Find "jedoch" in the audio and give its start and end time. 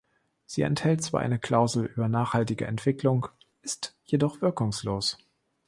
4.05-4.41